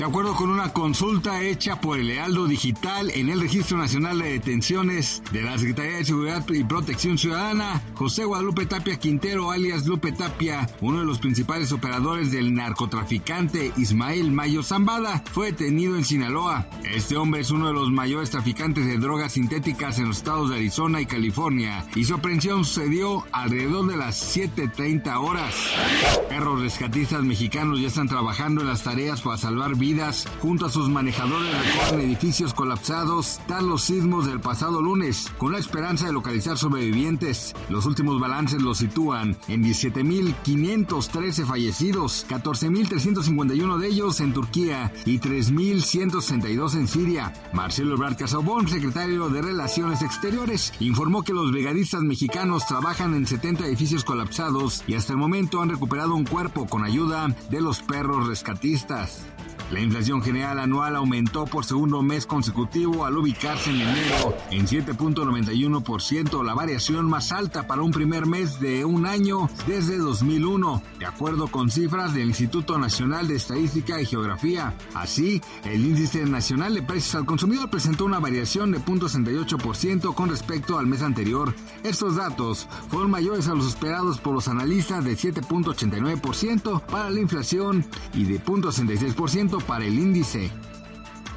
[0.00, 4.32] De acuerdo con una consulta hecha por el Lealdo Digital en el Registro Nacional de
[4.32, 10.12] Detenciones de la Secretaría de Seguridad y Protección Ciudadana, José Guadalupe Tapia Quintero, alias Lupe
[10.12, 16.66] Tapia, uno de los principales operadores del narcotraficante Ismael Mayo Zambada, fue detenido en Sinaloa.
[16.82, 20.56] Este hombre es uno de los mayores traficantes de drogas sintéticas en los estados de
[20.56, 25.54] Arizona y California, y su aprehensión sucedió alrededor de las 7.30 horas.
[26.30, 29.89] Perros rescatistas mexicanos ya están trabajando en las tareas para salvar vidas
[30.40, 35.58] junto a sus manejadores recorren edificios colapsados tras los sismos del pasado lunes, con la
[35.58, 37.54] esperanza de localizar sobrevivientes.
[37.68, 46.74] Los últimos balances los sitúan en 17.513 fallecidos, 14.351 de ellos en Turquía y 3.162
[46.74, 47.32] en Siria.
[47.52, 53.66] Marcelo Ebrard Casobón, secretario de Relaciones Exteriores, informó que los brigadistas mexicanos trabajan en 70
[53.66, 58.28] edificios colapsados y hasta el momento han recuperado un cuerpo con ayuda de los perros
[58.28, 59.26] rescatistas.
[59.70, 66.44] La inflación general anual aumentó por segundo mes consecutivo al ubicarse en enero en 7.91%,
[66.44, 71.46] la variación más alta para un primer mes de un año desde 2001, de acuerdo
[71.46, 74.74] con cifras del Instituto Nacional de Estadística y Geografía.
[74.94, 80.80] Así, el índice nacional de precios al consumidor presentó una variación de 0.68% con respecto
[80.80, 81.54] al mes anterior.
[81.84, 87.86] Estos datos fueron mayores a los esperados por los analistas de 7.89% para la inflación
[88.14, 90.50] y de 0.66% para el índice.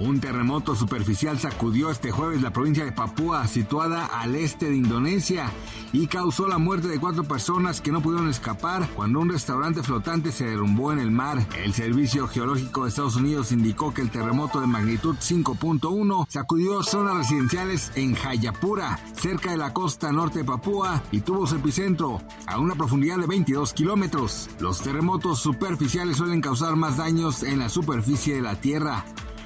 [0.00, 5.50] Un terremoto superficial sacudió este jueves la provincia de Papúa, situada al este de Indonesia,
[5.92, 10.30] y causó la muerte de cuatro personas que no pudieron escapar cuando un restaurante flotante
[10.30, 11.44] se derrumbó en el mar.
[11.64, 17.16] El Servicio Geológico de Estados Unidos indicó que el terremoto de magnitud 5.1 sacudió zonas
[17.16, 22.60] residenciales en Jayapura, cerca de la costa norte de Papúa, y tuvo su epicentro a
[22.60, 24.48] una profundidad de 22 kilómetros.
[24.60, 29.04] Los terremotos superficiales suelen causar más daños en la superficie de la Tierra.